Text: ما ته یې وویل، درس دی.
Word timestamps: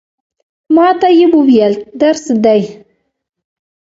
ما 0.75 0.87
ته 0.99 1.07
یې 1.17 1.25
وویل، 1.33 1.73
درس 2.01 2.23
دی. 2.43 2.61